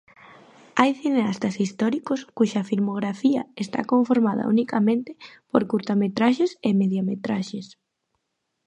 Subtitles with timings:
[0.79, 5.11] Hai cineastas históricos cuxa filmografía está conformada unicamente
[5.51, 7.67] por curtametraxes e mediametraxes.